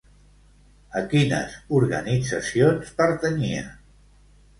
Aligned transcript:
A 1.01 1.01
quines 1.11 1.53
organitzacions 1.79 2.95
pertanyia? 3.03 3.61